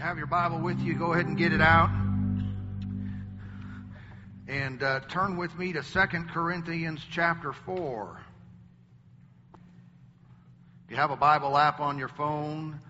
[0.00, 1.90] you have your Bible with you, go ahead and get it out.
[4.48, 6.00] And uh, turn with me to 2
[6.32, 8.18] Corinthians chapter 4.
[10.86, 12.80] If you have a Bible app on your phone,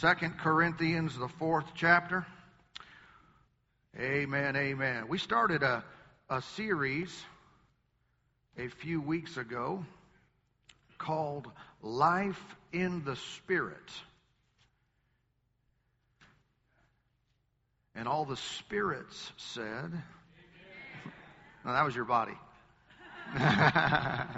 [0.00, 0.08] 2
[0.38, 2.26] Corinthians, the fourth chapter.
[4.00, 5.06] Amen, amen.
[5.06, 5.84] We started a,
[6.30, 7.14] a series
[8.56, 9.84] a few weeks ago
[10.96, 11.46] called
[11.82, 12.42] Life
[12.72, 13.76] in the Spirit.
[17.98, 19.90] And all the spirits said,
[21.64, 22.38] no, that was your body.
[23.36, 24.28] uh,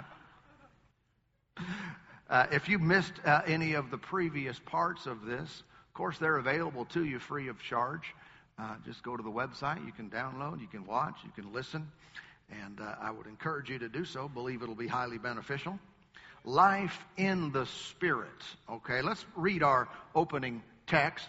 [2.51, 6.85] if you missed uh, any of the previous parts of this, of course, they're available
[6.85, 8.15] to you free of charge.
[8.57, 9.85] Uh, just go to the website.
[9.85, 11.87] You can download, you can watch, you can listen.
[12.49, 14.27] And uh, I would encourage you to do so.
[14.27, 15.77] Believe it'll be highly beneficial.
[16.45, 18.29] Life in the Spirit.
[18.67, 21.27] Okay, let's read our opening text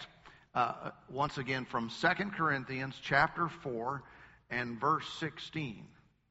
[0.54, 4.02] uh, once again from 2 Corinthians chapter 4
[4.50, 5.86] and verse 16.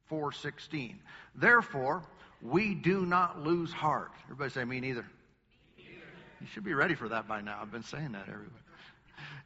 [0.07, 0.99] 416.
[1.35, 2.03] Therefore,
[2.41, 4.11] we do not lose heart.
[4.25, 5.05] Everybody say, me neither.
[5.77, 7.59] You should be ready for that by now.
[7.61, 8.49] I've been saying that everywhere.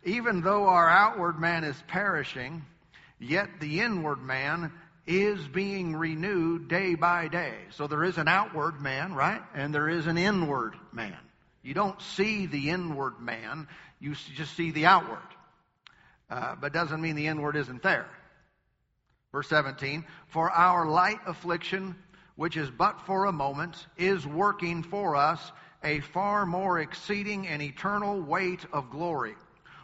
[0.05, 2.63] Even though our outward man is perishing,
[3.19, 4.71] yet the inward man
[5.05, 7.53] is being renewed day by day.
[7.71, 9.41] So there is an outward man, right?
[9.53, 11.17] And there is an inward man.
[11.65, 13.67] You don't see the inward man,
[13.99, 15.17] you just see the outward.
[16.29, 18.05] Uh, but doesn't mean the inward isn't there.
[19.31, 21.95] Verse 17, for our light affliction,
[22.35, 25.51] which is but for a moment, is working for us
[25.83, 29.33] a far more exceeding and eternal weight of glory,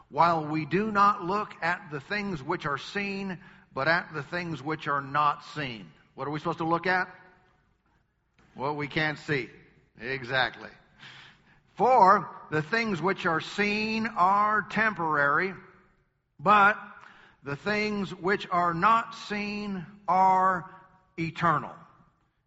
[0.09, 3.39] while we do not look at the things which are seen,
[3.73, 5.87] but at the things which are not seen.
[6.13, 7.07] What are we supposed to look at?
[8.53, 9.49] What we can't see.
[9.99, 10.69] Exactly.
[11.81, 15.55] For the things which are seen are temporary,
[16.39, 16.77] but
[17.43, 20.69] the things which are not seen are
[21.17, 21.71] eternal.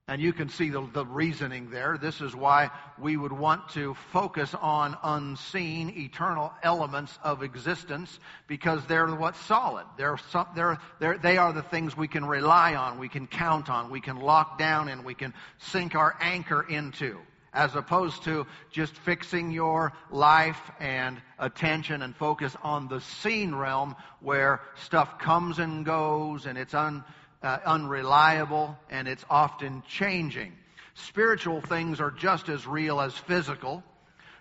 [0.07, 1.99] And you can see the, the, reasoning there.
[2.01, 8.87] This is why we would want to focus on unseen, eternal elements of existence because
[8.87, 9.87] they're what's solid.
[9.99, 13.69] They're, some, they're, they're, they are the things we can rely on, we can count
[13.69, 17.19] on, we can lock down, and we can sink our anchor into
[17.55, 23.95] as opposed to just fixing your life and attention and focus on the seen realm
[24.21, 27.05] where stuff comes and goes and it's un,
[27.43, 30.53] uh, unreliable and it's often changing.
[30.95, 33.83] Spiritual things are just as real as physical,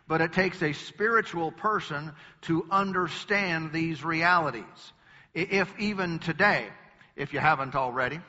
[0.07, 4.94] but it takes a spiritual person to understand these realities.
[5.34, 6.68] If even today,
[7.16, 8.19] if you haven't already,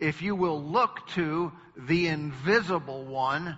[0.00, 3.56] if you will look to the invisible one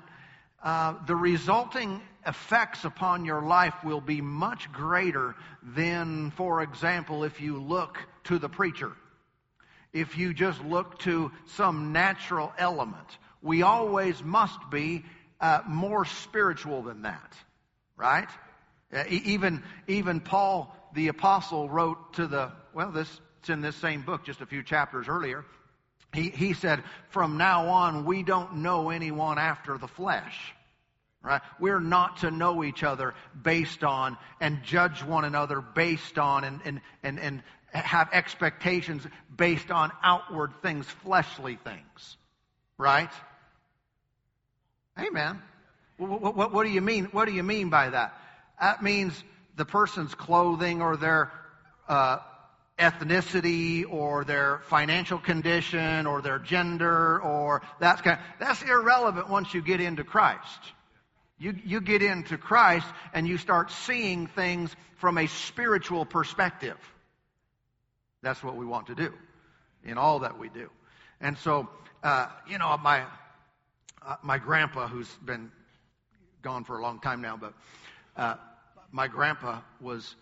[0.66, 7.40] uh, the resulting effects upon your life will be much greater than, for example, if
[7.40, 8.90] you look to the preacher.
[9.92, 13.06] If you just look to some natural element.
[13.42, 15.04] We always must be
[15.40, 17.32] uh, more spiritual than that,
[17.96, 18.28] right?
[18.92, 24.02] Uh, even, even Paul the apostle wrote to the, well, this, it's in this same
[24.02, 25.44] book just a few chapters earlier.
[26.16, 30.54] He, he said, from now on, we don't know anyone after the flesh.
[31.22, 31.42] Right?
[31.60, 36.60] We're not to know each other based on and judge one another based on and,
[36.64, 39.06] and, and, and have expectations
[39.36, 42.16] based on outward things, fleshly things.
[42.78, 43.10] Right?
[44.98, 45.42] Amen.
[45.98, 47.06] What, what, what, do you mean?
[47.06, 48.18] What do you mean by that?
[48.60, 49.22] That means
[49.56, 51.30] the person's clothing or their
[51.88, 52.18] uh,
[52.78, 58.18] ethnicity or their financial condition or their gender or that's kind.
[58.38, 60.60] That's irrelevant once you get into Christ.
[61.38, 66.76] You, you get into Christ and you start seeing things from a spiritual perspective.
[68.22, 69.12] That's what we want to do
[69.84, 70.70] in all that we do.
[71.20, 71.68] And so,
[72.02, 73.04] uh, you know, my,
[74.06, 75.50] uh, my grandpa, who's been
[76.42, 77.54] gone for a long time now, but
[78.16, 78.34] uh,
[78.92, 80.14] my grandpa was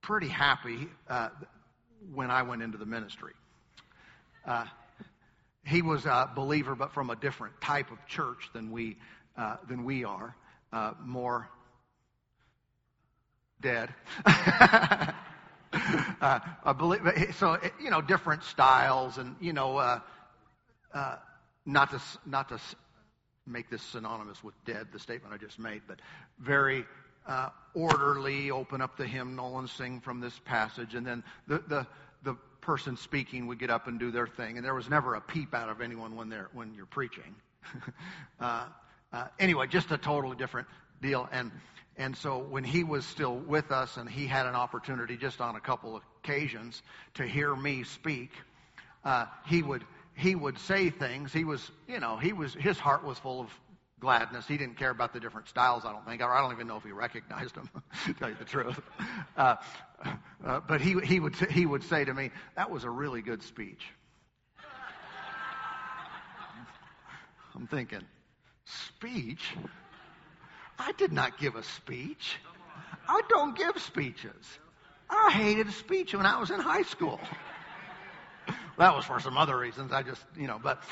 [0.00, 1.28] pretty happy uh,
[2.14, 3.32] when I went into the ministry.
[4.46, 4.64] Uh,
[5.64, 8.96] he was a believer, but from a different type of church than we
[9.36, 10.36] uh, than we are,
[10.72, 11.48] uh, more
[13.60, 13.88] dead.
[14.26, 15.12] uh,
[15.72, 17.00] I believe,
[17.38, 20.00] so you know, different styles, and you know, uh,
[20.92, 21.16] uh,
[21.64, 22.58] not to not to
[23.46, 26.00] make this synonymous with dead, the statement I just made, but
[26.38, 26.84] very
[27.26, 28.50] uh, orderly.
[28.50, 31.86] Open up the hymnal and sing from this passage, and then the the
[32.22, 35.20] the person speaking would get up and do their thing, and there was never a
[35.20, 37.34] peep out of anyone when they're when you're preaching.
[38.40, 38.66] uh,
[39.12, 40.66] uh, anyway, just a totally different
[41.00, 41.28] deal.
[41.32, 41.50] And
[41.96, 45.56] And so when he was still with us and he had an opportunity just on
[45.56, 46.82] a couple occasions
[47.14, 48.30] to hear me speak,
[49.04, 49.84] uh, he would
[50.14, 51.32] he would say things.
[51.32, 53.50] He was, you know, he was his heart was full of
[54.02, 54.46] gladness.
[54.46, 55.84] He didn't care about the different styles.
[55.86, 56.20] I don't think.
[56.20, 57.70] I don't even know if he recognized them.
[58.06, 58.80] to tell you the truth.
[59.36, 59.56] Uh,
[60.44, 63.42] uh, but he he would he would say to me, "That was a really good
[63.42, 63.86] speech."
[67.54, 68.02] I'm thinking,
[68.64, 69.54] speech?
[70.78, 72.38] I did not give a speech.
[73.06, 74.58] I don't give speeches.
[75.08, 77.20] I hated speech when I was in high school.
[78.78, 79.92] That was for some other reasons.
[79.92, 80.82] I just, you know, but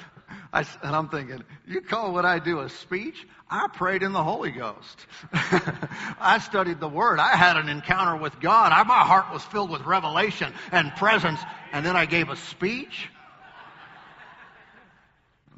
[0.53, 3.27] I, and I'm thinking, you call what I do a speech?
[3.51, 5.07] I prayed in the Holy Ghost.
[5.33, 7.19] I studied the Word.
[7.19, 8.73] I had an encounter with God.
[8.73, 11.41] I, my heart was filled with revelation and presence.
[11.73, 13.09] And then I gave a speech?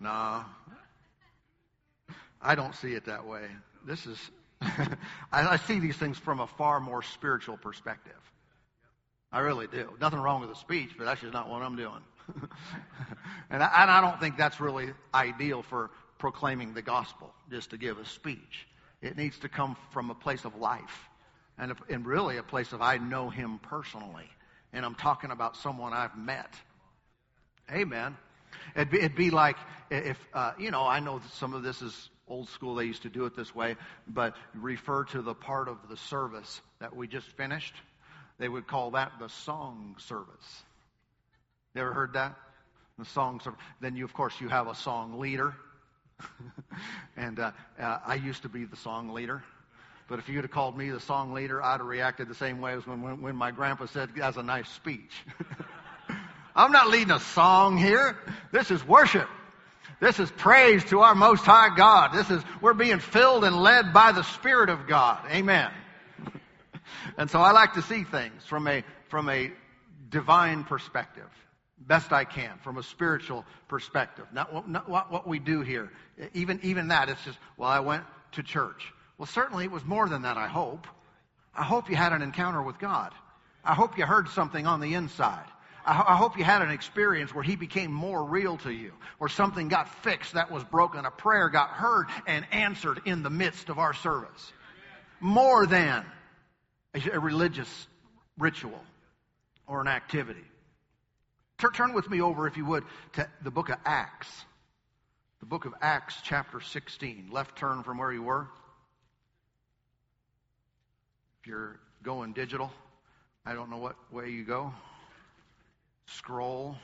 [0.00, 0.44] No.
[2.44, 3.46] I don't see it that way
[3.84, 4.18] this is,
[4.60, 4.86] I,
[5.32, 8.12] I see these things from a far more spiritual perspective.
[9.32, 9.90] I really do.
[10.00, 12.02] Nothing wrong with the speech, but that's just not what I'm doing.
[13.50, 17.78] and, I, and I don't think that's really ideal for proclaiming the gospel, just to
[17.78, 18.66] give a speech.
[19.00, 21.08] It needs to come from a place of life
[21.58, 24.28] and, and really a place of I know him personally.
[24.72, 26.54] And I'm talking about someone I've met.
[27.70, 28.16] Amen.
[28.76, 29.56] It'd be, it'd be like
[29.90, 33.10] if, uh, you know, I know some of this is old school, they used to
[33.10, 33.76] do it this way,
[34.06, 37.74] but refer to the part of the service that we just finished.
[38.38, 40.62] They would call that the song service.
[41.74, 42.36] You ever heard that?
[42.98, 43.60] The song service.
[43.80, 45.54] Then you, of course, you have a song leader.
[47.16, 49.42] and uh, uh, I used to be the song leader.
[50.08, 52.74] But if you'd have called me the song leader, I'd have reacted the same way
[52.74, 55.12] as when, when, when my grandpa said, that's a nice speech.
[56.56, 58.18] I'm not leading a song here.
[58.50, 59.28] This is worship.
[60.00, 62.12] This is praise to our most high God.
[62.12, 65.24] This is, we're being filled and led by the Spirit of God.
[65.30, 65.70] Amen.
[67.18, 69.52] And so I like to see things from a, from a
[70.10, 71.28] divine perspective.
[71.78, 74.26] Best I can, from a spiritual perspective.
[74.32, 75.90] Not what, not what we do here.
[76.32, 78.92] Even, even that, it's just, well, I went to church.
[79.18, 80.86] Well, certainly it was more than that, I hope.
[81.54, 83.12] I hope you had an encounter with God.
[83.64, 85.44] I hope you heard something on the inside.
[85.84, 89.66] I, hope you had an experience where he became more real to you, where something
[89.66, 93.80] got fixed that was broken, a prayer got heard and answered in the midst of
[93.80, 94.52] our service.
[95.20, 96.04] More than
[96.94, 97.68] a religious
[98.38, 98.80] ritual
[99.66, 100.44] or an activity.
[101.74, 104.28] Turn with me over, if you would, to the book of Acts.
[105.40, 107.28] The book of Acts, chapter 16.
[107.30, 108.48] Left turn from where you were.
[111.40, 112.72] If you're going digital,
[113.46, 114.72] I don't know what way you go
[116.06, 116.76] scroll,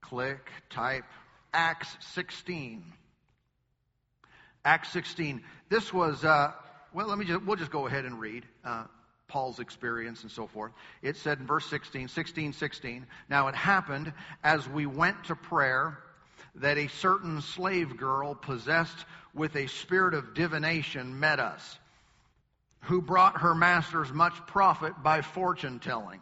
[0.00, 1.04] click, type.
[1.52, 2.82] Acts 16.
[4.64, 5.42] Acts 16.
[5.68, 6.52] This was, uh,
[6.94, 8.44] well, let me just, we'll just go ahead and read.
[8.64, 8.84] Uh,
[9.28, 10.72] Paul's experience and so forth.
[11.00, 14.12] It said in verse 16, 16, 16, Now it happened
[14.44, 15.98] as we went to prayer
[16.56, 21.78] that a certain slave girl possessed with a spirit of divination met us,
[22.82, 26.20] who brought her masters much profit by fortune telling.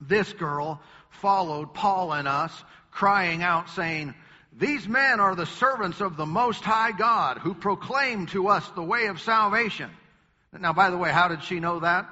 [0.00, 0.80] This girl
[1.10, 2.52] followed Paul and us,
[2.90, 4.14] crying out, saying,
[4.58, 8.82] These men are the servants of the Most High God who proclaim to us the
[8.82, 9.88] way of salvation.
[10.58, 12.08] Now, by the way, how did she know that?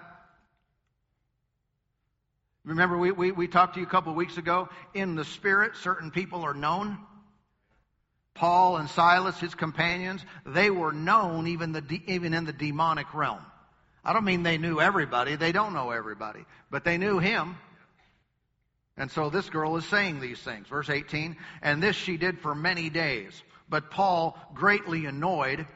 [2.64, 4.68] Remember, we, we, we talked to you a couple of weeks ago.
[4.94, 6.98] In the Spirit, certain people are known.
[8.34, 13.40] Paul and Silas, his companions, they were known even, the, even in the demonic realm.
[14.04, 15.34] I don't mean they knew everybody.
[15.34, 16.44] They don't know everybody.
[16.70, 17.56] But they knew him.
[18.96, 20.66] And so this girl is saying these things.
[20.68, 23.42] Verse 18, and this she did for many days.
[23.68, 25.66] But Paul, greatly annoyed,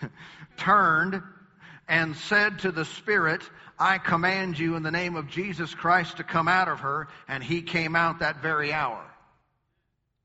[0.56, 1.22] turned
[1.88, 3.42] and said to the Spirit,
[3.78, 7.08] I command you in the name of Jesus Christ to come out of her.
[7.26, 9.02] And he came out that very hour.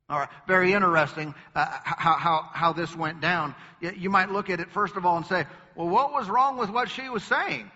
[0.10, 3.56] All right, very interesting uh, how, how, how this went down.
[3.82, 6.70] You might look at it first of all and say, well, what was wrong with
[6.70, 7.70] what she was saying?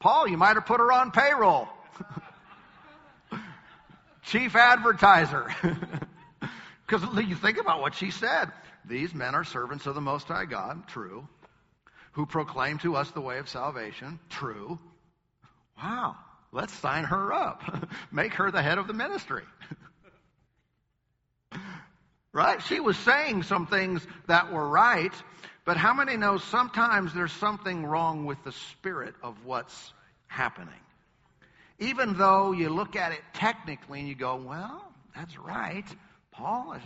[0.00, 1.68] Paul, you might have put her on payroll.
[4.26, 5.48] chief advertiser.
[6.86, 8.52] Because you think about what she said.
[8.84, 11.26] These men are servants of the Most High God, true.
[12.12, 14.78] Who proclaim to us the way of salvation, true.
[15.82, 16.16] Wow,
[16.52, 17.88] let's sign her up.
[18.12, 19.42] Make her the head of the ministry.
[22.32, 22.62] right?
[22.62, 25.12] She was saying some things that were right,
[25.64, 29.92] but how many know sometimes there's something wrong with the spirit of what's
[30.28, 30.72] happening?
[31.78, 34.82] Even though you look at it technically and you go, well,
[35.14, 35.84] that's right.
[36.32, 36.76] Paul,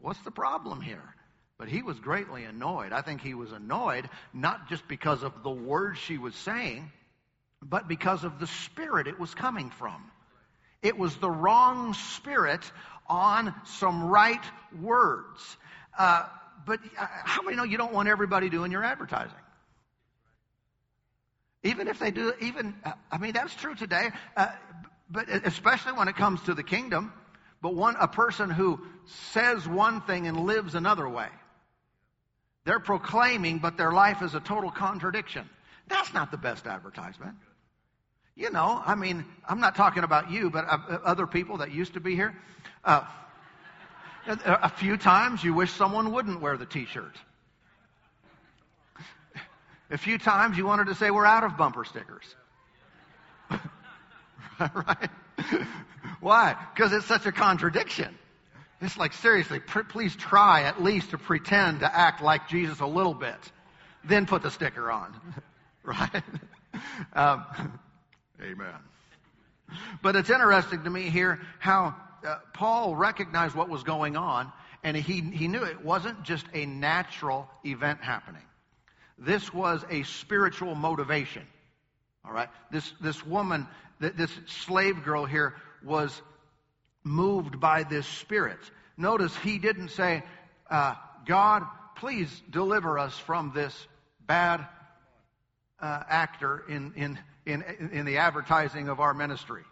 [0.00, 1.14] what's the problem here?
[1.58, 2.92] But he was greatly annoyed.
[2.92, 6.90] I think he was annoyed not just because of the words she was saying,
[7.62, 10.10] but because of the spirit it was coming from.
[10.82, 12.60] It was the wrong spirit
[13.08, 14.42] on some right
[14.80, 15.56] words.
[15.98, 16.24] Uh,
[16.66, 19.32] but uh, how many know you don't want everybody doing your advertising?
[21.66, 24.48] Even if they do, even, uh, I mean, that's true today, uh,
[25.10, 27.12] but especially when it comes to the kingdom.
[27.60, 28.80] But one, a person who
[29.32, 31.28] says one thing and lives another way.
[32.64, 35.48] They're proclaiming, but their life is a total contradiction.
[35.88, 37.34] That's not the best advertisement.
[38.36, 41.94] You know, I mean, I'm not talking about you, but uh, other people that used
[41.94, 42.36] to be here.
[42.84, 43.04] Uh,
[44.46, 47.16] a few times you wish someone wouldn't wear the t-shirt.
[49.90, 52.24] A few times you wanted to say we're out of bumper stickers.
[54.60, 55.10] right?
[56.20, 56.56] Why?
[56.74, 58.16] Because it's such a contradiction.
[58.80, 62.86] It's like, seriously, pr- please try at least to pretend to act like Jesus a
[62.86, 63.38] little bit.
[64.04, 65.14] Then put the sticker on.
[65.84, 66.22] right?
[67.12, 67.44] Um,
[68.40, 68.74] amen.
[70.02, 71.94] But it's interesting to me here how
[72.26, 74.52] uh, Paul recognized what was going on,
[74.82, 78.42] and he, he knew it wasn't just a natural event happening.
[79.18, 81.46] This was a spiritual motivation.
[82.24, 82.48] All right?
[82.70, 83.66] This, this woman,
[83.98, 85.54] this slave girl here
[85.84, 86.20] was
[87.04, 88.58] moved by this spirit.
[88.96, 90.22] Notice he didn't say,
[90.68, 90.94] uh,
[91.26, 91.62] God,
[91.96, 93.86] please deliver us from this
[94.26, 94.66] bad
[95.80, 99.62] uh, actor in, in, in, in the advertising of our ministry.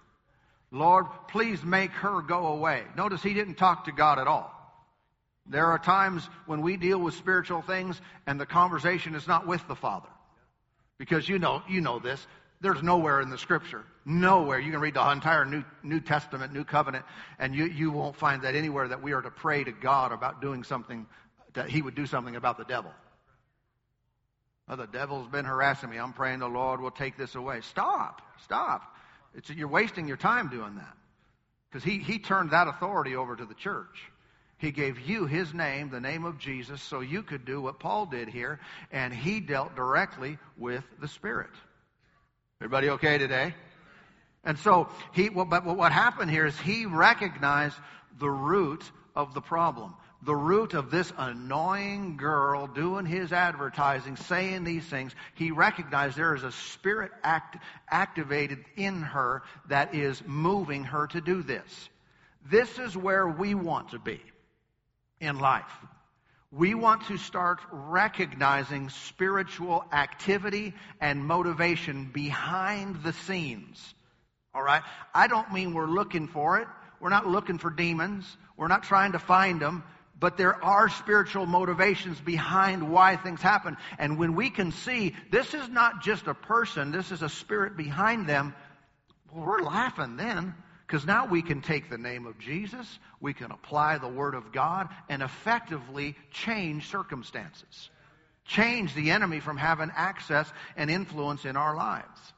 [0.71, 2.83] Lord, please make her go away.
[2.97, 4.54] Notice he didn't talk to God at all.
[5.47, 9.67] There are times when we deal with spiritual things and the conversation is not with
[9.69, 10.09] the Father.
[10.99, 12.27] Because you know, you know this.
[12.61, 14.59] There's nowhere in the scripture, nowhere.
[14.59, 17.05] You can read the entire New, New Testament, New Covenant,
[17.39, 20.41] and you, you won't find that anywhere that we are to pray to God about
[20.41, 21.07] doing something,
[21.53, 22.91] that He would do something about the devil.
[24.67, 25.99] Oh, the devil's been harassing me.
[25.99, 27.61] I'm praying the Lord will take this away.
[27.61, 28.23] Stop.
[28.45, 28.97] Stop.
[29.35, 30.97] It's, you're wasting your time doing that.
[31.69, 34.11] Because he, he turned that authority over to the church.
[34.65, 38.07] He gave you his name, the name of Jesus, so you could do what Paul
[38.07, 38.59] did here,
[38.91, 41.51] and he dealt directly with the Spirit.
[42.63, 43.55] Everybody okay today?
[44.43, 47.77] And so he, but what happened here is he recognized
[48.19, 54.65] the root of the problem the root of this annoying girl doing his advertising, saying
[54.65, 57.59] these things, he recognized there is a spirit act,
[57.91, 61.91] activated in her that is moving her to do this.
[62.51, 64.23] This is where we want to be
[65.25, 65.71] in life.
[66.51, 73.95] We want to start recognizing spiritual activity and motivation behind the scenes.
[74.55, 74.83] All right?
[75.13, 76.69] I don't mean we're looking for it.
[77.01, 78.25] We're not looking for demons.
[78.57, 79.83] We're not trying to find them
[80.19, 83.77] but there are spiritual motivations behind why things happen.
[83.99, 87.77] And when we can see this is not just a person, this is a spirit
[87.77, 88.55] behind them,
[89.33, 90.55] well, we're laughing then.
[90.87, 94.53] Because now we can take the name of Jesus, we can apply the Word of
[94.53, 97.91] God, and effectively change circumstances.
[98.45, 102.33] Change the enemy from having access and influence in our lives.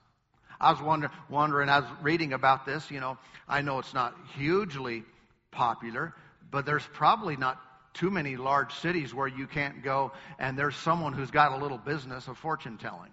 [0.60, 4.14] I was wonder, wondering, I was reading about this, you know, I know it's not
[4.36, 5.04] hugely
[5.50, 6.14] popular,
[6.50, 7.60] but there's probably not
[7.94, 11.78] too many large cities where you can't go and there's someone who's got a little
[11.78, 13.10] business of fortune telling.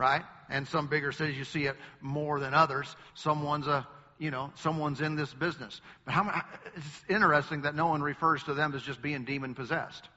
[0.00, 0.22] Right?
[0.48, 2.96] And some bigger cities you see it more than others.
[3.12, 3.86] Someone's a,
[4.18, 5.78] you know, someone's in this business.
[6.06, 6.42] But how,
[6.74, 10.08] it's interesting that no one refers to them as just being demon possessed.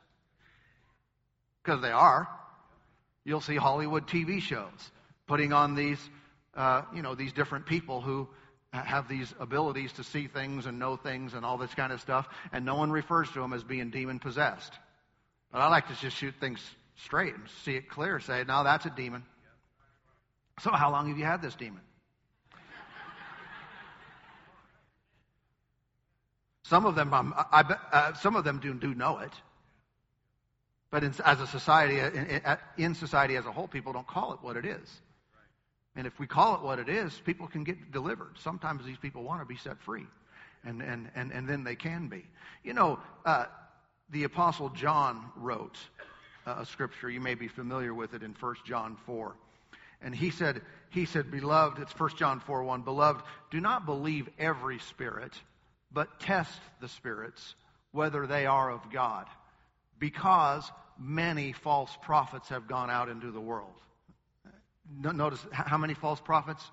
[1.62, 2.30] Because they are.
[3.26, 4.92] You'll see Hollywood TV shows
[5.28, 6.00] putting on these,
[6.56, 8.30] uh, you know, these different people who
[8.72, 12.26] have these abilities to see things and know things and all this kind of stuff,
[12.54, 14.72] and no one refers to them as being demon possessed.
[15.52, 16.62] But I like to just shoot things
[17.04, 18.22] straight and see it clear.
[18.22, 19.24] Say, no, that's a demon.
[20.60, 21.82] So, how long have you had this demon?
[26.64, 29.34] Some of them, um, I, uh, some of them do, do know it,
[30.90, 32.42] but in, as a society, in,
[32.78, 35.02] in society as a whole, people don't call it what it is.
[35.96, 38.38] And if we call it what it is, people can get delivered.
[38.40, 40.06] Sometimes these people want to be set free,
[40.66, 42.26] and, and, and, and then they can be.
[42.64, 43.46] You know, uh,
[44.10, 45.78] the Apostle John wrote
[46.48, 47.10] uh, a scripture.
[47.10, 49.36] You may be familiar with it in 1 John 4.
[50.04, 54.28] And he said, he said, Beloved, it's 1 John 4 1, Beloved, do not believe
[54.38, 55.34] every spirit,
[55.92, 57.56] but test the spirits,
[57.92, 59.28] whether they are of God,
[60.00, 60.70] because
[61.00, 63.74] many false prophets have gone out into the world.
[65.02, 66.64] Notice how many false prophets?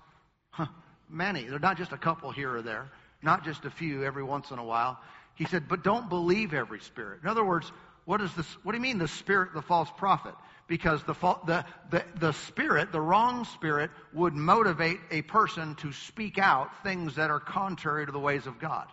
[0.49, 0.67] Huh,
[1.09, 1.43] many.
[1.45, 4.59] They're not just a couple here or there, not just a few every once in
[4.59, 4.99] a while.
[5.35, 7.21] He said, but don't believe every spirit.
[7.23, 7.71] In other words,
[8.05, 8.45] what is this?
[8.63, 10.35] What do you mean the spirit, the false prophet?
[10.67, 11.13] Because the,
[11.45, 17.15] the, the, the spirit, the wrong spirit, would motivate a person to speak out things
[17.15, 18.87] that are contrary to the ways of God.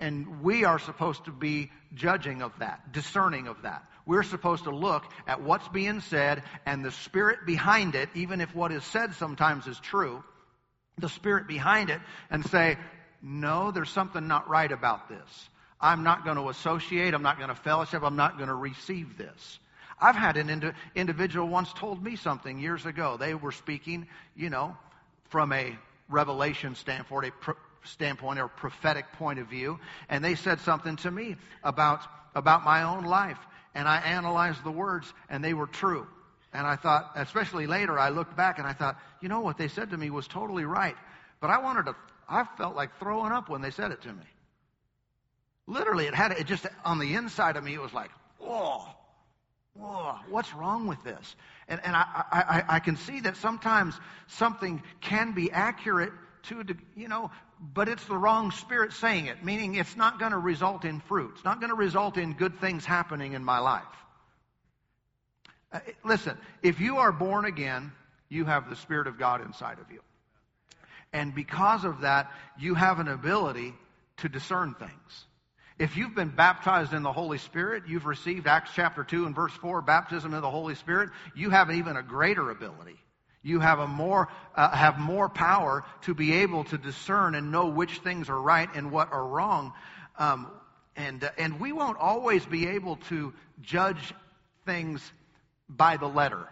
[0.00, 3.84] And we are supposed to be judging of that, discerning of that.
[4.04, 8.52] We're supposed to look at what's being said and the spirit behind it, even if
[8.52, 10.24] what is said sometimes is true,
[10.98, 12.00] the spirit behind it,
[12.30, 12.78] and say,
[13.22, 15.48] no, there's something not right about this.
[15.80, 17.14] I'm not going to associate.
[17.14, 18.02] I'm not going to fellowship.
[18.02, 19.58] I'm not going to receive this.
[20.02, 23.16] I've had an indi- individual once told me something years ago.
[23.16, 24.76] They were speaking, you know,
[25.30, 25.78] from a
[26.08, 29.78] revelation standpoint, a pro- standpoint or prophetic point of view,
[30.08, 32.02] and they said something to me about
[32.34, 33.38] about my own life,
[33.74, 36.06] and I analyzed the words, and they were true.
[36.52, 39.68] And I thought, especially later, I looked back and I thought, you know, what they
[39.68, 40.96] said to me was totally right.
[41.40, 41.96] But I wanted to,
[42.28, 44.24] I felt like throwing up when they said it to me.
[45.66, 48.84] Literally, it had, it just, on the inside of me, it was like, whoa,
[49.74, 51.36] whoa, what's wrong with this?
[51.68, 53.94] And, and I, I, I can see that sometimes
[54.26, 56.12] something can be accurate
[56.44, 56.64] to,
[56.96, 57.30] you know,
[57.74, 61.32] but it's the wrong spirit saying it, meaning it's not going to result in fruit.
[61.36, 63.82] It's not going to result in good things happening in my life.
[65.72, 67.92] Uh, listen, if you are born again,
[68.28, 70.00] you have the Spirit of God inside of you.
[71.12, 73.74] And because of that, you have an ability
[74.18, 75.26] to discern things.
[75.78, 79.52] If you've been baptized in the Holy Spirit, you've received Acts chapter 2 and verse
[79.54, 82.98] 4, baptism in the Holy Spirit, you have even a greater ability.
[83.42, 87.66] You have a more, uh, have more power to be able to discern and know
[87.66, 89.72] which things are right and what are wrong.
[90.18, 90.48] Um,
[90.94, 94.14] and, uh, and we won't always be able to judge
[94.64, 95.00] things
[95.68, 96.46] by the letter.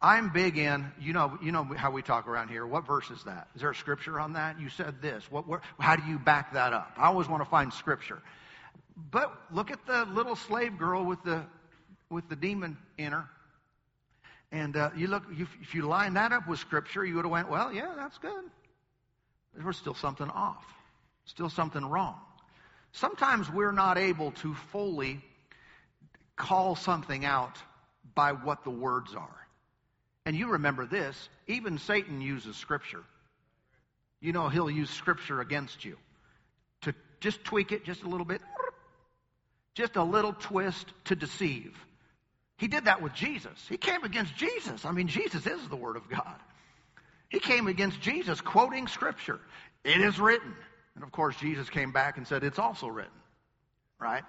[0.00, 2.64] I'm big in, you know, you know how we talk around here.
[2.66, 3.48] What verse is that?
[3.56, 4.60] Is there a scripture on that?
[4.60, 5.24] You said this.
[5.30, 6.92] What, where, how do you back that up?
[6.96, 8.22] I always want to find scripture.
[9.10, 11.44] But look at the little slave girl with the,
[12.10, 13.24] with the demon in her.
[14.52, 17.50] And uh, you look, if you line that up with scripture, you would have went,
[17.50, 18.44] well, yeah, that's good.
[19.54, 20.64] There was still something off,
[21.24, 22.14] still something wrong.
[22.92, 25.20] Sometimes we're not able to fully
[26.36, 27.58] call something out
[28.14, 29.47] by what the words are.
[30.28, 33.02] And you remember this, even Satan uses scripture.
[34.20, 35.96] You know, he'll use scripture against you
[36.82, 38.42] to just tweak it just a little bit,
[39.74, 41.74] just a little twist to deceive.
[42.58, 43.58] He did that with Jesus.
[43.70, 44.84] He came against Jesus.
[44.84, 46.36] I mean, Jesus is the Word of God.
[47.30, 49.40] He came against Jesus quoting Scripture.
[49.82, 50.52] It is written.
[50.94, 53.10] And of course, Jesus came back and said, It's also written.
[53.98, 54.24] Right?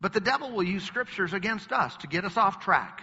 [0.00, 3.00] But the devil will use Scriptures against us to get us off track,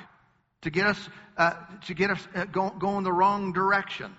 [0.63, 1.53] to get us, uh,
[1.85, 4.15] to get us uh, go, going the wrong direction.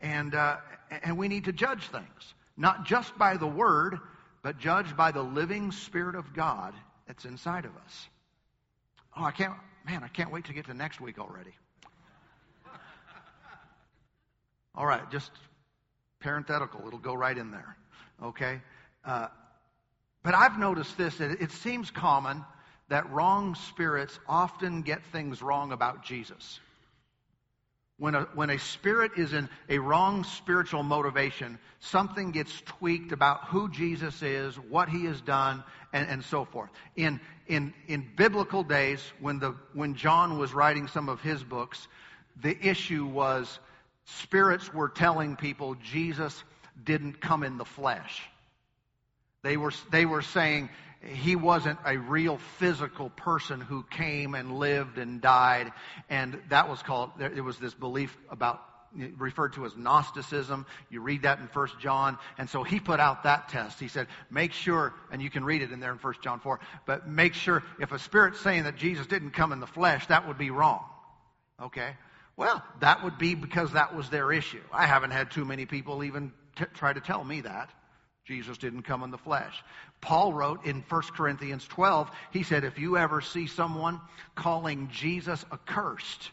[0.00, 0.56] And, uh,
[1.02, 3.98] and we need to judge things, not just by the Word,
[4.42, 6.74] but judged by the living Spirit of God
[7.06, 8.08] that's inside of us.
[9.16, 9.52] Oh, I can't,
[9.86, 11.52] man, I can't wait to get to next week already.
[14.74, 15.30] All right, just
[16.20, 16.86] parenthetical.
[16.86, 17.76] It'll go right in there.
[18.22, 18.60] Okay?
[19.04, 19.26] Uh,
[20.22, 21.20] but I've noticed this.
[21.20, 22.44] It, it seems common
[22.90, 26.60] that wrong spirits often get things wrong about Jesus.
[27.98, 33.44] When a, when a spirit is in a wrong spiritual motivation, something gets tweaked about
[33.46, 36.70] who Jesus is, what he has done, and, and so forth.
[36.96, 41.86] In, in, in biblical days, when, the, when John was writing some of his books,
[42.42, 43.58] the issue was
[44.04, 46.42] spirits were telling people Jesus
[46.82, 48.22] didn't come in the flesh.
[49.42, 50.70] They were, they were saying
[51.02, 55.72] he wasn't a real physical person who came and lived and died.
[56.10, 58.62] And that was called, there was this belief about,
[59.16, 60.66] referred to as Gnosticism.
[60.90, 62.18] You read that in First John.
[62.36, 63.80] And so he put out that test.
[63.80, 66.60] He said, make sure, and you can read it in there in First John 4,
[66.84, 70.28] but make sure if a spirit's saying that Jesus didn't come in the flesh, that
[70.28, 70.84] would be wrong.
[71.62, 71.94] Okay?
[72.36, 74.62] Well, that would be because that was their issue.
[74.72, 77.70] I haven't had too many people even t- try to tell me that.
[78.30, 79.52] Jesus didn't come in the flesh.
[80.00, 84.00] Paul wrote in 1 Corinthians 12, he said, if you ever see someone
[84.36, 86.30] calling Jesus accursed,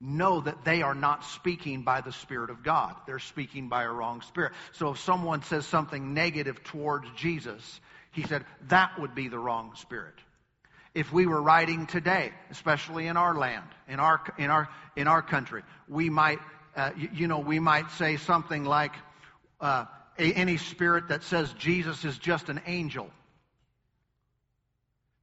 [0.00, 2.94] know that they are not speaking by the Spirit of God.
[3.04, 4.52] They're speaking by a wrong spirit.
[4.74, 7.80] So if someone says something negative towards Jesus,
[8.12, 10.14] he said, that would be the wrong spirit.
[10.94, 15.20] If we were writing today, especially in our land, in our, in our, in our
[15.20, 16.38] country, we might,
[16.76, 18.92] uh, you, you, know, we might say something like,
[19.60, 19.86] uh,
[20.18, 23.10] any spirit that says Jesus is just an angel,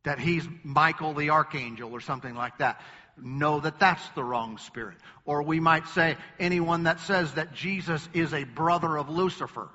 [0.03, 2.81] that he's Michael the archangel or something like that,
[3.21, 4.97] know that that's the wrong spirit.
[5.25, 9.69] Or we might say anyone that says that Jesus is a brother of Lucifer,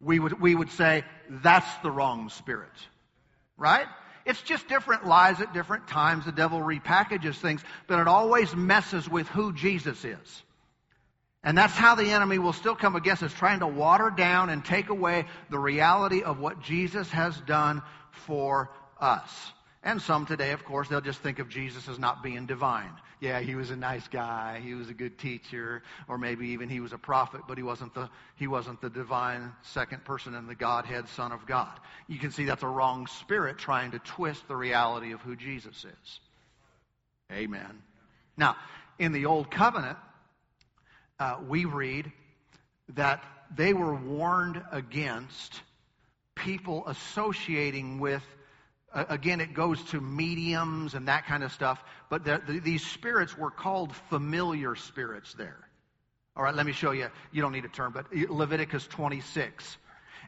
[0.00, 2.70] we would, we would say that's the wrong spirit.
[3.56, 3.86] Right?
[4.24, 6.26] It's just different lies at different times.
[6.26, 10.42] The devil repackages things, but it always messes with who Jesus is.
[11.48, 14.62] And that's how the enemy will still come against us, trying to water down and
[14.62, 17.80] take away the reality of what Jesus has done
[18.10, 19.30] for us.
[19.82, 22.90] And some today, of course, they'll just think of Jesus as not being divine.
[23.18, 26.80] Yeah, he was a nice guy, he was a good teacher, or maybe even he
[26.80, 30.54] was a prophet, but he wasn't the he wasn't the divine second person in the
[30.54, 31.80] Godhead, Son of God.
[32.08, 35.86] You can see that's a wrong spirit trying to twist the reality of who Jesus
[35.86, 36.20] is.
[37.32, 37.82] Amen.
[38.36, 38.56] Now,
[38.98, 39.96] in the Old Covenant,
[41.18, 42.10] uh, we read
[42.94, 43.22] that
[43.54, 45.60] they were warned against
[46.34, 48.22] people associating with
[48.94, 51.82] again, it goes to mediums and that kind of stuff.
[52.08, 55.68] But the, the, these spirits were called familiar spirits there.
[56.36, 57.08] All right, let me show you.
[57.32, 59.76] You don't need a term, but Leviticus 26.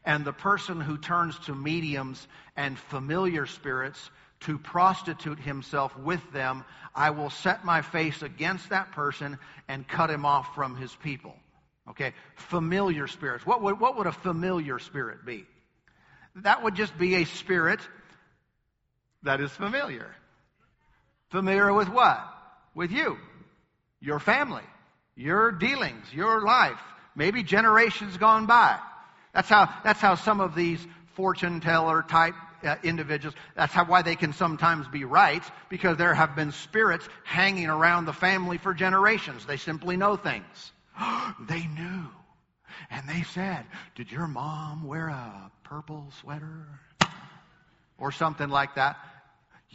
[0.04, 2.26] And the person who turns to mediums
[2.56, 8.92] and familiar spirits to prostitute himself with them, I will set my face against that
[8.92, 11.34] person and cut him off from his people.
[11.88, 13.44] Okay, familiar spirits.
[13.44, 15.44] What would, what would a familiar spirit be?
[16.36, 17.80] That would just be a spirit
[19.22, 20.14] that is familiar.
[21.30, 22.20] Familiar with what?
[22.74, 23.18] With you,
[24.00, 24.62] your family,
[25.16, 26.78] your dealings, your life,
[27.16, 28.78] maybe generations gone by.
[29.34, 34.02] That's how, that's how some of these fortune teller type uh, individuals, that's how, why
[34.02, 38.74] they can sometimes be right, because there have been spirits hanging around the family for
[38.74, 39.46] generations.
[39.46, 40.72] They simply know things.
[41.48, 42.08] they knew.
[42.90, 46.66] And they said, Did your mom wear a purple sweater?
[47.98, 48.96] Or something like that.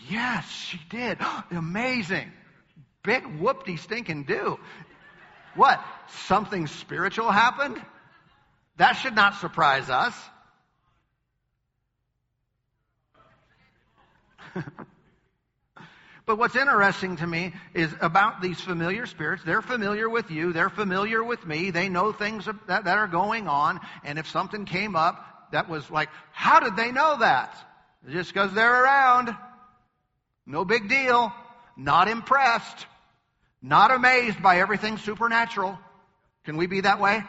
[0.09, 1.19] Yes, she did.
[1.51, 2.31] Amazing.
[3.03, 4.59] Big whoop-de stinking do.
[5.55, 5.83] What?
[6.27, 7.81] Something spiritual happened?
[8.77, 10.13] That should not surprise us.
[16.25, 19.43] but what's interesting to me is about these familiar spirits.
[19.43, 20.53] They're familiar with you.
[20.53, 21.71] They're familiar with me.
[21.71, 23.79] They know things that, that are going on.
[24.03, 27.55] And if something came up that was like, how did they know that?
[28.09, 29.35] Just because they're around.
[30.45, 31.33] No big deal.
[31.77, 32.85] Not impressed.
[33.61, 35.77] Not amazed by everything supernatural.
[36.43, 37.23] Can we be that way?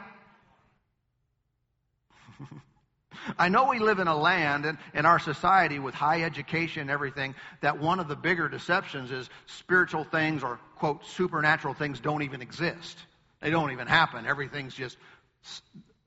[3.38, 6.90] I know we live in a land and in our society with high education and
[6.90, 12.22] everything that one of the bigger deceptions is spiritual things or quote supernatural things don't
[12.22, 12.98] even exist.
[13.40, 14.26] They don't even happen.
[14.26, 14.96] Everything's just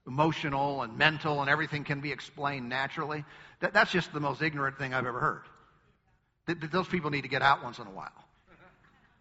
[0.08, 3.24] emotional and mental and everything can be explained naturally.
[3.60, 5.42] That, that's just the most ignorant thing I've ever heard.
[6.72, 8.12] Those people need to get out once in a while.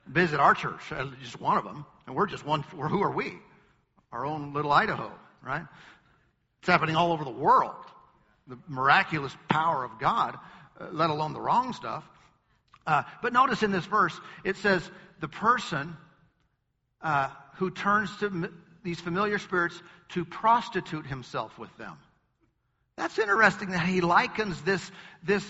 [0.07, 2.63] Visit our church, uh, just one of them, and we're just one.
[2.63, 3.35] Who are we?
[4.11, 5.67] Our own little Idaho, right?
[6.61, 7.75] It's happening all over the world.
[8.47, 10.38] The miraculous power of God,
[10.81, 12.05] uh, let alone the wrong stuff.
[12.87, 14.83] Uh, but notice in this verse, it says
[15.21, 15.97] the person
[17.03, 18.51] uh, who turns to
[18.83, 21.99] these familiar spirits to prostitute himself with them.
[22.97, 24.90] That's interesting that he likens this,
[25.23, 25.44] this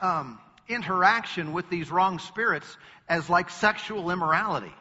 [0.00, 2.76] uh, um, interaction with these wrong spirits
[3.08, 4.72] as like sexual immorality,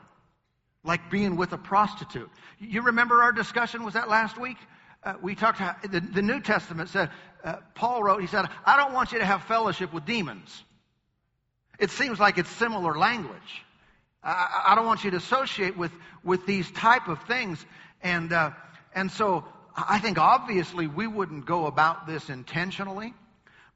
[0.84, 2.30] like being with a prostitute.
[2.60, 3.84] You remember our discussion?
[3.84, 4.58] Was that last week?
[5.04, 5.60] Uh, we talked.
[5.92, 7.10] The, the, New Testament said
[7.44, 8.22] uh, Paul wrote.
[8.22, 10.64] He said, "I don't want you to have fellowship with demons."
[11.80, 13.66] It seems like it's similar language.
[14.24, 15.92] I, I don't want you to associate with
[16.24, 17.66] with these type of things,
[18.04, 18.52] and uh,
[18.94, 19.44] and so
[19.76, 23.14] I think obviously we wouldn't go about this intentionally.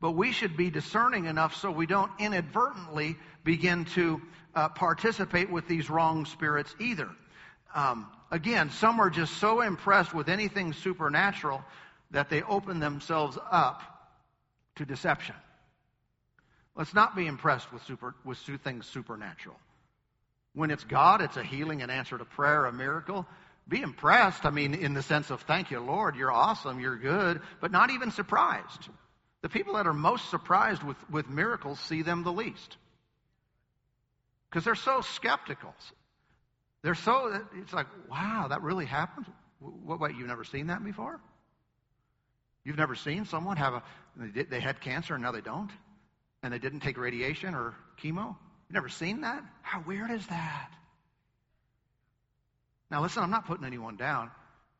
[0.01, 4.21] But we should be discerning enough so we don't inadvertently begin to
[4.53, 7.09] uh, participate with these wrong spirits either.
[7.73, 11.63] Um, again, some are just so impressed with anything supernatural
[12.11, 13.81] that they open themselves up
[14.75, 15.35] to deception.
[16.75, 19.55] Let's not be impressed with, super, with things supernatural.
[20.53, 23.25] When it's God, it's a healing, an answer to prayer, a miracle.
[23.67, 27.41] Be impressed, I mean, in the sense of, thank you, Lord, you're awesome, you're good,
[27.61, 28.89] but not even surprised.
[29.41, 32.77] The people that are most surprised with, with miracles see them the least.
[34.49, 35.73] Because they're so skeptical.
[36.85, 39.25] They're so, it's like, wow, that really happened?
[39.59, 41.19] What, what, you've never seen that before?
[42.63, 43.83] You've never seen someone have a,
[44.15, 45.71] they, they had cancer and now they don't?
[46.43, 48.27] And they didn't take radiation or chemo?
[48.67, 49.43] You've never seen that?
[49.63, 50.69] How weird is that?
[52.91, 54.29] Now, listen, I'm not putting anyone down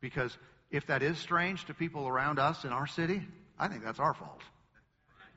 [0.00, 0.38] because
[0.70, 3.20] if that is strange to people around us in our city,
[3.58, 4.42] I think that's our fault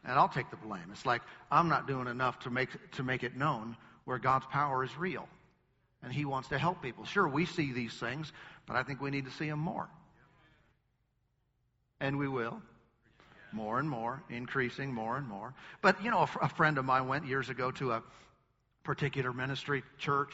[0.05, 0.89] and I'll take the blame.
[0.91, 4.83] It's like I'm not doing enough to make to make it known where God's power
[4.83, 5.27] is real,
[6.03, 7.05] and He wants to help people.
[7.05, 8.31] Sure, we see these things,
[8.65, 9.87] but I think we need to see them more,
[11.99, 12.61] and we will.
[13.51, 15.53] more and more, increasing more and more.
[15.81, 18.03] But, you know, a, a friend of mine went years ago to a
[18.83, 20.31] particular ministry church,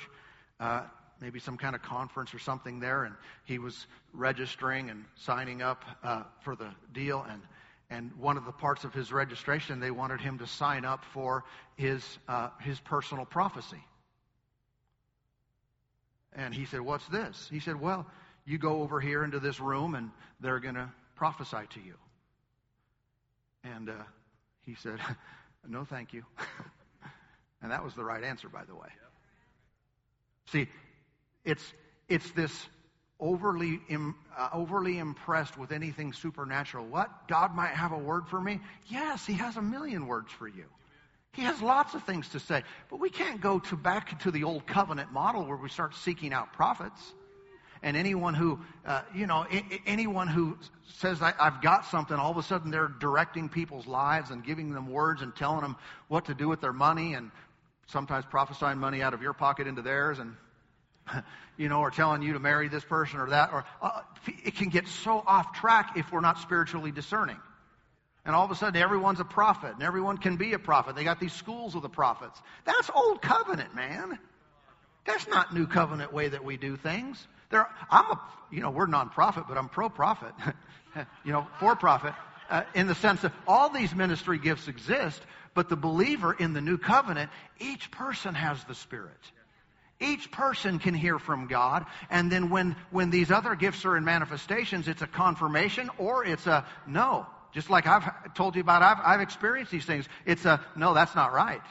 [0.60, 0.82] uh,
[1.22, 5.86] maybe some kind of conference or something there, and he was registering and signing up
[6.04, 7.26] uh, for the deal.
[7.30, 7.42] And,
[7.90, 11.44] and one of the parts of his registration, they wanted him to sign up for
[11.76, 13.82] his, uh, his personal prophecy.
[16.36, 17.48] And he said, What's this?
[17.50, 18.06] He said, Well,
[18.46, 21.96] you go over here into this room and they're going to prophesy to you.
[23.64, 24.04] And uh,
[24.66, 25.00] he said,
[25.68, 26.24] No, thank you.
[27.62, 28.90] and that was the right answer, by the way.
[30.52, 30.68] See,
[31.44, 31.64] it's,
[32.08, 32.68] it's this
[33.20, 36.86] overly, Im, uh, overly impressed with anything supernatural.
[36.86, 37.28] What?
[37.28, 38.60] God might have a word for me?
[38.88, 40.66] Yes, He has a million words for you.
[41.36, 42.64] He has lots of things to say.
[42.90, 46.32] But we can't go to back to the old covenant model where we start seeking
[46.32, 47.14] out prophets.
[47.84, 50.58] And anyone who, uh, you know, I- anyone who
[50.94, 54.72] says, I- I've got something, all of a sudden they're directing people's lives and giving
[54.72, 55.76] them words and telling them
[56.08, 57.32] what to do with their money and
[57.88, 60.36] sometimes prophesying money out of your pocket into theirs and,
[61.58, 63.52] you know, or telling you to marry this person or that.
[63.52, 64.02] Or uh,
[64.44, 67.38] it can get so off track if we're not spiritually discerning.
[68.26, 70.96] And all of a sudden, everyone's a prophet, and everyone can be a prophet.
[70.96, 72.42] They got these schools of the prophets.
[72.66, 74.18] That's old covenant, man.
[75.06, 77.28] That's not new covenant way that we do things.
[77.52, 80.34] There, I'm a, you know, we're non-profit, but I'm pro-profit.
[81.24, 82.16] you know, for-profit,
[82.50, 85.22] uh, in the sense that all these ministry gifts exist,
[85.54, 89.12] but the believer in the new covenant, each person has the Spirit.
[90.00, 94.04] Each person can hear from God, and then when, when these other gifts are in
[94.04, 97.28] manifestations, it's a confirmation or it's a no.
[97.56, 100.10] Just like I've told you about, I've, I've experienced these things.
[100.26, 101.62] It's a, no, that's not right.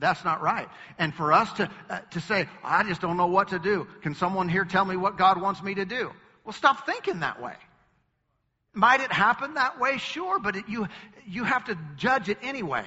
[0.00, 0.68] That's not right.
[0.98, 3.86] And for us to, uh, to say, I just don't know what to do.
[4.02, 6.10] Can someone here tell me what God wants me to do?
[6.44, 7.54] Well, stop thinking that way.
[8.74, 9.98] Might it happen that way?
[9.98, 10.88] Sure, but it, you,
[11.24, 12.84] you have to judge it anyway.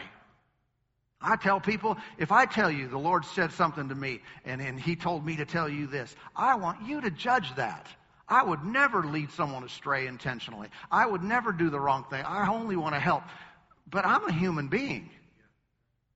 [1.21, 4.77] I tell people, if I tell you the Lord said something to me and, and
[4.77, 7.87] He told me to tell you this, I want you to judge that.
[8.29, 10.69] I would never lead someone astray intentionally.
[10.91, 12.23] I would never do the wrong thing.
[12.25, 13.23] I only want to help.
[13.89, 15.09] But I'm a human being.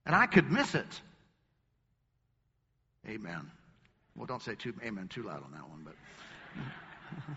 [0.06, 1.00] And I could miss it.
[3.08, 3.50] Amen.
[4.16, 5.94] Well, don't say too, amen too loud on that one, but.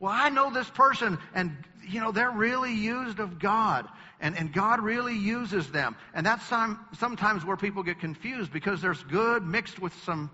[0.00, 1.56] well, I know this person, and,
[1.88, 3.86] you know, they're really used of God.
[4.20, 5.96] And, and God really uses them.
[6.12, 10.30] And that's some, sometimes where people get confused because there's good mixed with some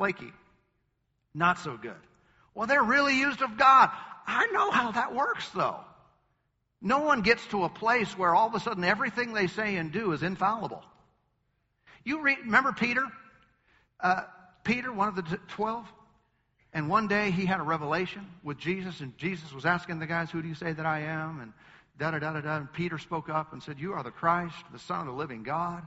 [0.00, 0.32] flaky.
[1.34, 1.92] Not so good.
[2.54, 3.90] Well, they're really used of God.
[4.26, 5.76] I know how that works, though.
[6.80, 9.92] No one gets to a place where all of a sudden everything they say and
[9.92, 10.82] do is infallible.
[12.02, 13.02] You read, remember Peter?
[14.02, 14.22] Uh,
[14.64, 15.86] Peter, one of the twelve?
[16.72, 20.30] And one day he had a revelation with Jesus, and Jesus was asking the guys,
[20.30, 21.40] Who do you say that I am?
[21.42, 21.52] And
[21.98, 22.56] da da da da da.
[22.56, 25.42] And Peter spoke up and said, You are the Christ, the Son of the living
[25.42, 25.86] God.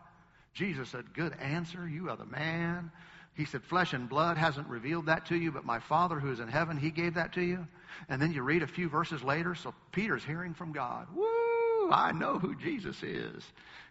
[0.54, 1.88] Jesus said, Good answer.
[1.88, 2.92] You are the man.
[3.36, 6.40] He said, Flesh and blood hasn't revealed that to you, but my Father who is
[6.40, 7.68] in heaven, he gave that to you.
[8.10, 11.08] And then you read a few verses later, so Peter's hearing from God.
[11.16, 11.92] Woo!
[11.92, 13.44] I know who Jesus is.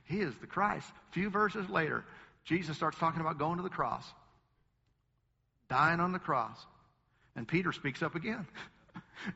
[0.04, 0.88] He is the Christ.
[1.10, 2.04] A few verses later,
[2.44, 4.04] Jesus starts talking about going to the cross,
[5.68, 6.58] dying on the cross.
[7.34, 8.46] And Peter speaks up again.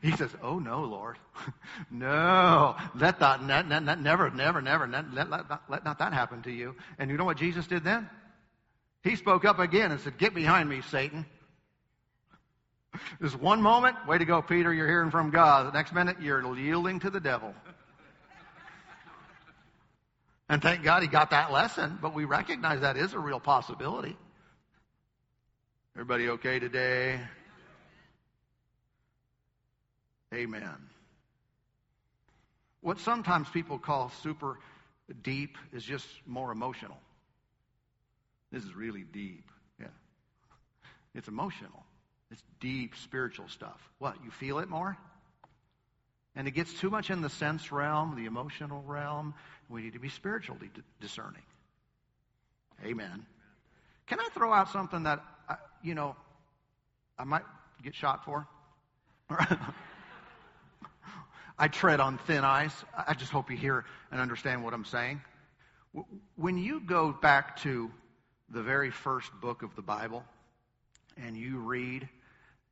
[0.01, 1.17] He says, Oh, no, Lord.
[1.91, 6.51] no, let that, let, never, never, never, let, let, let, let not that happen to
[6.51, 6.75] you.
[6.99, 8.09] And you know what Jesus did then?
[9.07, 11.25] He spoke up again and said, Get behind me, Satan.
[13.21, 15.67] This one moment, way to go, Peter, you're hearing from God.
[15.67, 17.53] The next minute, you're yielding to the devil.
[20.49, 24.17] And thank God he got that lesson, but we recognize that is a real possibility.
[25.95, 27.21] Everybody okay today?
[30.33, 30.89] Amen.
[32.81, 34.59] What sometimes people call super
[35.23, 36.97] deep is just more emotional.
[38.51, 39.49] This is really deep.
[39.79, 39.87] Yeah.
[41.13, 41.83] It's emotional.
[42.31, 43.79] It's deep spiritual stuff.
[43.99, 44.15] What?
[44.23, 44.97] You feel it more?
[46.35, 49.33] And it gets too much in the sense realm, the emotional realm.
[49.69, 50.69] We need to be spiritually
[51.01, 51.41] discerning.
[52.85, 53.25] Amen.
[54.05, 56.15] Can I throw out something that, I, you know,
[57.17, 57.43] I might
[57.83, 58.47] get shot for?
[61.59, 62.85] I tread on thin ice.
[62.95, 65.21] I just hope you hear and understand what I'm saying.
[66.35, 67.89] When you go back to
[68.49, 70.23] the very first book of the Bible
[71.17, 72.07] and you read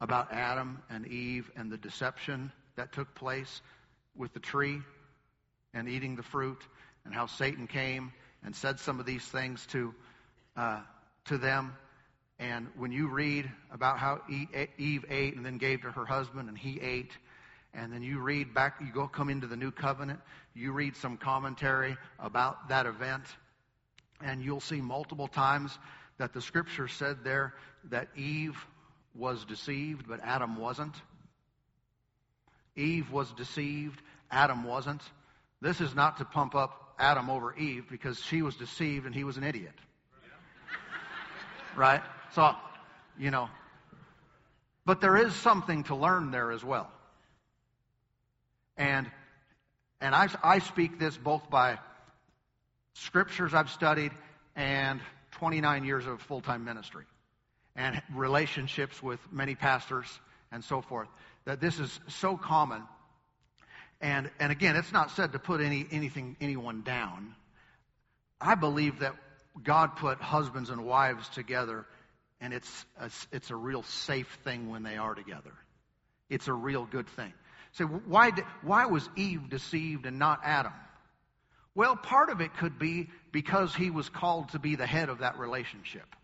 [0.01, 3.61] about Adam and Eve and the deception that took place
[4.15, 4.79] with the tree
[5.73, 6.61] and eating the fruit
[7.03, 9.93] and how Satan came and said some of these things to,
[10.55, 10.79] uh,
[11.25, 11.75] to them.
[12.39, 16.57] And when you read about how Eve ate and then gave to her husband and
[16.57, 17.11] he ate,
[17.73, 20.19] and then you read back, you go come into the new covenant,
[20.53, 23.23] you read some commentary about that event,
[24.21, 25.77] and you'll see multiple times
[26.17, 27.53] that the scripture said there
[27.89, 28.55] that Eve
[29.13, 30.95] was deceived, but Adam wasn't.
[32.75, 34.01] Eve was deceived,
[34.31, 35.01] Adam wasn't.
[35.61, 39.23] This is not to pump up Adam over Eve because she was deceived and he
[39.23, 39.73] was an idiot.
[41.75, 42.01] Right?
[42.33, 42.55] So,
[43.17, 43.49] you know.
[44.85, 46.89] But there is something to learn there as well.
[48.77, 49.09] And
[50.01, 51.79] and I, I speak this both by
[52.95, 54.11] scriptures I've studied
[54.55, 54.99] and
[55.31, 57.05] 29 years of full time ministry
[57.75, 60.07] and relationships with many pastors
[60.51, 61.09] and so forth.
[61.45, 62.83] That this is so common.
[64.01, 67.35] And, and again, it's not said to put any, anything, anyone down.
[68.41, 69.13] I believe that
[69.61, 71.85] God put husbands and wives together,
[72.41, 75.53] and it's a, it's a real safe thing when they are together.
[76.29, 77.33] It's a real good thing.
[77.73, 78.31] So why,
[78.61, 80.73] why was Eve deceived and not Adam?
[81.75, 85.19] Well, part of it could be because he was called to be the head of
[85.19, 86.15] that relationship.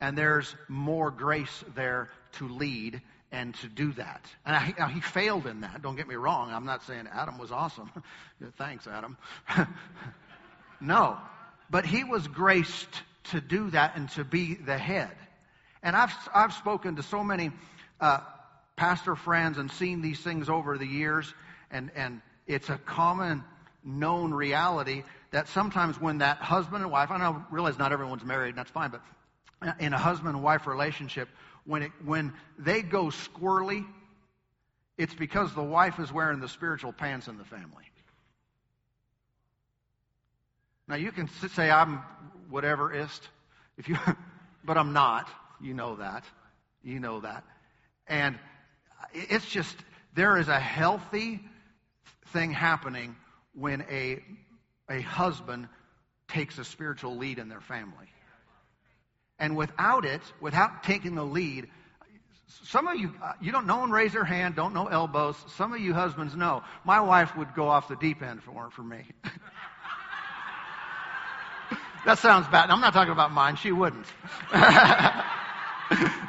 [0.00, 4.24] And there's more grace there to lead and to do that.
[4.46, 5.82] And I, he failed in that.
[5.82, 6.50] Don't get me wrong.
[6.50, 7.90] I'm not saying Adam was awesome.
[8.56, 9.18] Thanks, Adam.
[10.80, 11.18] no.
[11.68, 12.88] But he was graced
[13.24, 15.14] to do that and to be the head.
[15.82, 17.50] And I've, I've spoken to so many
[18.00, 18.20] uh,
[18.76, 21.32] pastor friends and seen these things over the years,
[21.70, 23.44] and, and it's a common
[23.88, 28.50] known reality that sometimes when that husband and wife, I know, realize not everyone's married,
[28.50, 29.02] and that's fine, but
[29.80, 31.28] in a husband and wife relationship,
[31.64, 33.84] when, it, when they go squirrely,
[34.96, 37.84] it's because the wife is wearing the spiritual pants in the family.
[40.86, 42.02] Now you can say I'm
[42.48, 43.28] whatever ist,
[43.76, 43.96] if you,
[44.64, 45.28] but I'm not.
[45.60, 46.24] You know that.
[46.82, 47.44] You know that.
[48.06, 49.76] And uh, it's just,
[50.14, 51.40] there is a healthy
[52.32, 53.16] thing happening
[53.58, 54.22] when a,
[54.88, 55.68] a husband
[56.28, 58.06] takes a spiritual lead in their family.
[59.38, 61.68] And without it, without taking the lead,
[62.64, 65.36] some of you, uh, you don't, no one raise their hand, don't know elbows.
[65.56, 66.62] Some of you husbands know.
[66.84, 69.04] My wife would go off the deep end if it weren't for me.
[72.06, 72.70] that sounds bad.
[72.70, 73.56] I'm not talking about mine.
[73.56, 74.06] She wouldn't.
[74.52, 74.64] and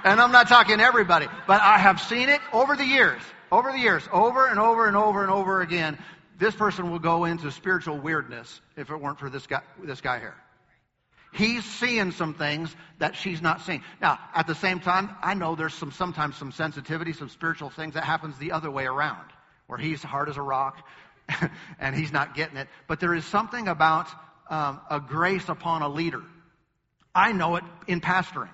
[0.04, 4.04] I'm not talking everybody, but I have seen it over the years, over the years,
[4.12, 5.98] over and over and over and over again.
[6.40, 10.20] This person will go into spiritual weirdness if it weren't for this guy, this guy
[10.20, 10.36] here.
[11.34, 13.84] He's seeing some things that she's not seeing.
[14.02, 17.94] Now, at the same time, I know there's some sometimes some sensitivity, some spiritual things
[17.94, 19.28] that happens the other way around,
[19.68, 20.88] where he's hard as a rock
[21.80, 22.70] and he's not getting it.
[22.88, 24.08] But there is something about
[24.50, 26.24] um, a grace upon a leader.
[27.14, 28.50] I know it in pastoring.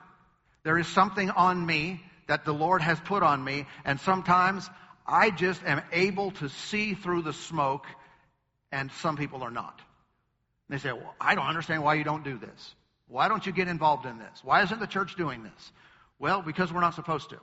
[0.63, 4.67] There is something on me that the Lord has put on me, and sometimes
[5.05, 7.85] I just am able to see through the smoke,
[8.71, 9.79] and some people are not.
[10.69, 12.75] they say, Well, I don't understand why you don't do this.
[13.07, 14.43] Why don't you get involved in this?
[14.43, 15.71] Why isn't the church doing this?
[16.17, 17.37] Well, because we're not supposed to.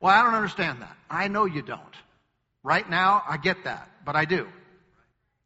[0.00, 0.96] Well, I don't understand that.
[1.10, 1.80] I know you don't.
[2.62, 4.48] Right now, I get that, but I do.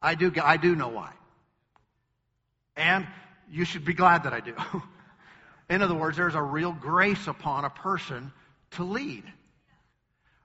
[0.00, 1.12] I do, I do know why.
[2.76, 3.06] And
[3.50, 4.54] you should be glad that I do.
[5.70, 8.32] In other words, there's a real grace upon a person
[8.72, 9.24] to lead.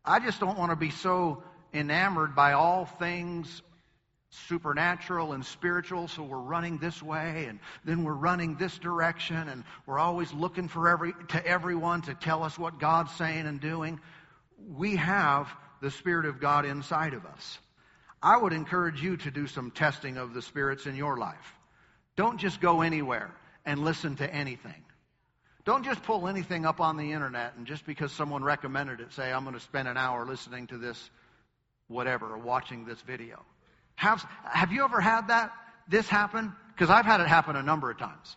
[0.03, 3.61] I just don't want to be so enamored by all things
[4.31, 9.63] supernatural and spiritual, so we're running this way and then we're running this direction and
[9.85, 13.99] we're always looking for every to everyone to tell us what God's saying and doing.
[14.69, 15.49] We have
[15.81, 17.59] the Spirit of God inside of us.
[18.23, 21.55] I would encourage you to do some testing of the spirits in your life.
[22.15, 23.31] Don't just go anywhere
[23.65, 24.83] and listen to anything.
[25.63, 29.31] Don't just pull anything up on the internet and just because someone recommended it, say,
[29.31, 31.09] I'm going to spend an hour listening to this,
[31.87, 33.43] whatever, or watching this video.
[33.95, 35.51] Have, have you ever had that,
[35.87, 36.53] this happen?
[36.73, 38.35] Because I've had it happen a number of times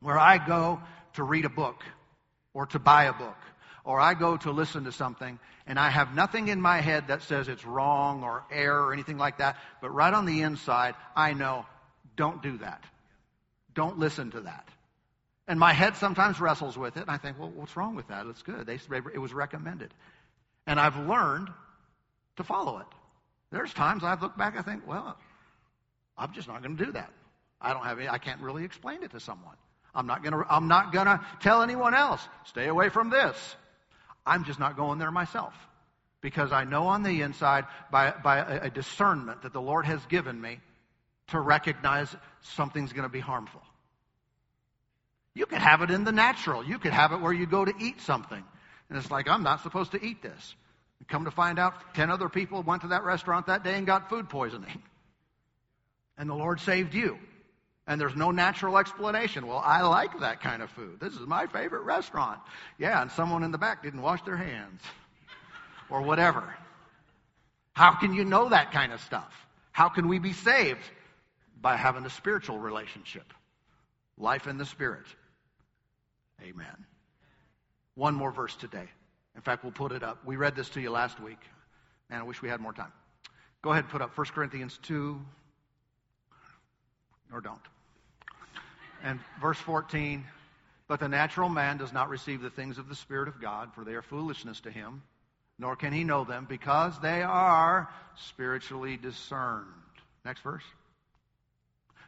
[0.00, 0.80] where I go
[1.14, 1.82] to read a book
[2.52, 3.36] or to buy a book
[3.84, 7.22] or I go to listen to something and I have nothing in my head that
[7.22, 11.32] says it's wrong or error or anything like that, but right on the inside, I
[11.32, 11.66] know,
[12.16, 12.84] don't do that.
[13.74, 14.68] Don't listen to that.
[15.46, 18.26] And my head sometimes wrestles with it, and I think, well, what's wrong with that?
[18.26, 18.66] It's good.
[18.66, 18.78] They,
[19.12, 19.92] it was recommended.
[20.66, 21.50] And I've learned
[22.36, 22.86] to follow it.
[23.50, 25.16] There's times I've looked back, I think, well,
[26.16, 27.10] I'm just not going to do that.
[27.60, 29.54] I don't have any, I can't really explain it to someone.
[29.94, 33.36] I'm not going to, I'm not going to tell anyone else, stay away from this.
[34.26, 35.54] I'm just not going there myself.
[36.20, 40.04] Because I know on the inside, by, by a, a discernment that the Lord has
[40.06, 40.58] given me,
[41.28, 43.62] to recognize something's going to be harmful.
[45.34, 46.64] You could have it in the natural.
[46.64, 48.42] You could have it where you go to eat something.
[48.88, 50.54] And it's like, I'm not supposed to eat this.
[51.08, 54.08] Come to find out, 10 other people went to that restaurant that day and got
[54.08, 54.82] food poisoning.
[56.16, 57.18] And the Lord saved you.
[57.88, 59.48] And there's no natural explanation.
[59.48, 61.00] Well, I like that kind of food.
[61.00, 62.38] This is my favorite restaurant.
[62.78, 64.80] Yeah, and someone in the back didn't wash their hands.
[65.90, 66.54] Or whatever.
[67.72, 69.34] How can you know that kind of stuff?
[69.72, 70.80] How can we be saved?
[71.60, 73.32] By having a spiritual relationship.
[74.16, 75.04] Life in the Spirit.
[76.44, 76.86] Amen.
[77.94, 78.88] One more verse today.
[79.34, 80.24] In fact, we'll put it up.
[80.26, 81.40] We read this to you last week,
[82.10, 82.92] and I wish we had more time.
[83.62, 85.20] Go ahead and put up 1 Corinthians 2,
[87.32, 87.60] or don't.
[89.02, 90.24] And verse 14
[90.86, 93.84] But the natural man does not receive the things of the Spirit of God, for
[93.84, 95.02] they are foolishness to him,
[95.58, 99.66] nor can he know them, because they are spiritually discerned.
[100.24, 100.64] Next verse.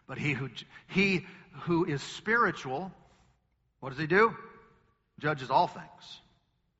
[0.06, 0.50] But he who,
[0.88, 1.26] he
[1.62, 2.92] who is spiritual,
[3.86, 4.34] what does he do?
[5.20, 6.20] Judges all things.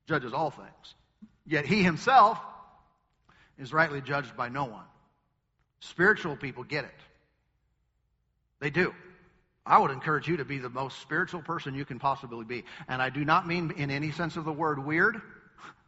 [0.09, 0.94] Judges all things.
[1.46, 2.36] Yet he himself
[3.57, 4.82] is rightly judged by no one.
[5.78, 7.00] Spiritual people get it.
[8.59, 8.92] They do.
[9.64, 12.64] I would encourage you to be the most spiritual person you can possibly be.
[12.88, 15.22] And I do not mean in any sense of the word weird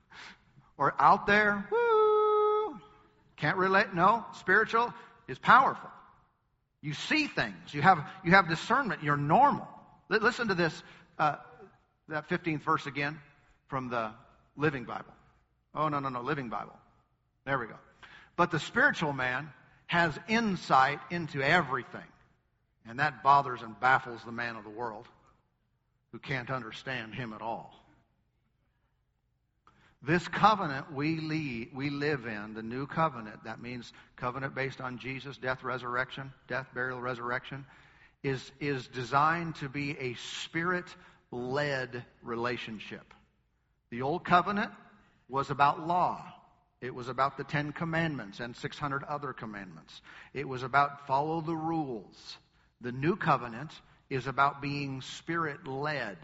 [0.79, 1.67] or out there.
[1.73, 2.79] Woo!
[3.39, 3.93] Can't relate.
[3.93, 4.95] No, spiritual
[5.27, 5.91] is powerful.
[6.81, 7.75] You see things.
[7.75, 9.03] You have, you have discernment.
[9.03, 9.67] You're normal.
[10.09, 10.83] Listen to this,
[11.19, 11.37] uh,
[12.09, 13.19] that 15th verse again
[13.69, 14.11] from the
[14.57, 15.13] Living Bible.
[15.75, 16.77] Oh, no, no, no, Living Bible.
[17.45, 17.77] There we go.
[18.37, 19.51] But the spiritual man
[19.87, 22.01] has insight into everything.
[22.89, 25.07] And that bothers and baffles the man of the world
[26.13, 27.75] who can't understand him at all.
[30.03, 34.99] This covenant we, lead, we live in, the new covenant, that means covenant based on
[34.99, 37.67] Jesus, death, resurrection, death, burial, resurrection,
[38.23, 40.87] is, is designed to be a spirit
[41.31, 43.15] led relationship.
[43.91, 44.73] The old covenant
[45.29, 46.25] was about law.
[46.81, 50.01] It was about the Ten Commandments and 600 other commandments.
[50.33, 52.39] It was about follow the rules.
[52.81, 53.73] The new covenant
[54.11, 56.19] is about being spirit led.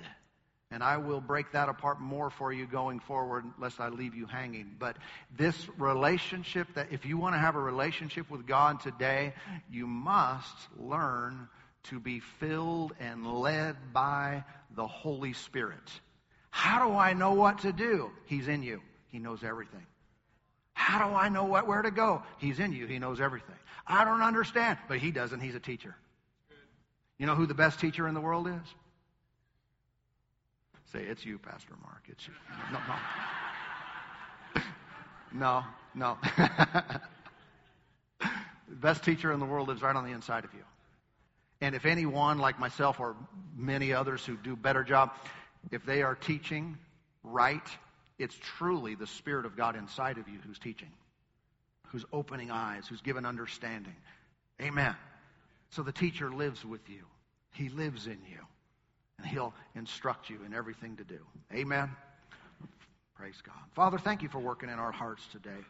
[0.71, 4.27] And I will break that apart more for you going forward, lest I leave you
[4.27, 4.75] hanging.
[4.79, 4.97] But
[5.37, 9.35] this relationship, that if you want to have a relationship with God today,
[9.71, 11.49] you must learn
[11.85, 15.91] to be filled and led by the Holy Spirit.
[16.51, 18.11] How do I know what to do?
[18.27, 18.81] He's in you.
[19.11, 19.87] He knows everything.
[20.73, 22.23] How do I know what, where to go?
[22.39, 22.87] He's in you.
[22.87, 23.55] He knows everything.
[23.87, 25.41] I don't understand, but he doesn't.
[25.41, 25.95] He's a teacher.
[27.19, 28.75] You know who the best teacher in the world is?
[30.93, 32.03] Say, it's you, Pastor Mark.
[32.09, 32.35] It's you.
[32.73, 32.79] No,
[35.33, 35.65] no.
[35.95, 36.19] no, no.
[38.69, 40.65] the best teacher in the world lives right on the inside of you.
[41.65, 43.17] And if anyone, like myself or
[43.57, 45.13] many others who do better job,
[45.73, 46.77] if they are teaching
[47.23, 47.67] right,
[48.19, 50.91] it's truly the Spirit of God inside of you who's teaching,
[51.87, 53.97] who's opening eyes, who's given understanding.
[54.61, 54.95] Amen.
[55.71, 57.07] So the teacher lives with you.
[57.55, 58.41] He lives in you.
[59.17, 61.21] And he'll instruct you in everything to do.
[61.51, 61.91] Amen.
[63.15, 63.55] Praise God.
[63.73, 65.65] Father, thank you for working in our hearts today.